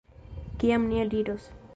[0.63, 1.49] Kiam ni eliros?